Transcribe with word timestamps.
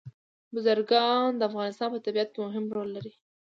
بزګان 0.53 1.29
د 1.37 1.41
افغانستان 1.49 1.89
په 1.93 1.99
طبیعت 2.05 2.29
کې 2.31 2.39
مهم 2.47 2.65
رول 2.75 2.89
لري. 2.95 3.11